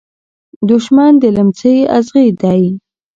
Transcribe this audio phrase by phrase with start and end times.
[0.69, 2.61] دښمن د لمڅی ازغي دی.